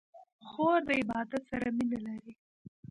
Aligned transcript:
خور 0.47 0.79
د 0.87 0.89
عبادت 1.01 1.43
سره 1.51 1.67
مینه 1.77 1.99
لري. 2.05 2.33